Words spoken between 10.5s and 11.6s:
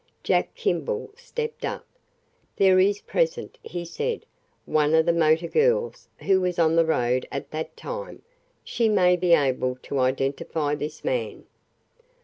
this man."